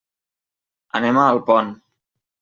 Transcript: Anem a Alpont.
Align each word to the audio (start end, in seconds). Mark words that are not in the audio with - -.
Anem 0.99 1.19
a 1.19 1.25
Alpont. 1.33 1.69